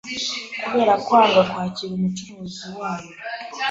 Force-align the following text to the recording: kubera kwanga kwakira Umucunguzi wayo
kubera 0.63 0.93
kwanga 1.05 1.41
kwakira 1.49 1.91
Umucunguzi 1.95 2.67
wayo 2.77 3.13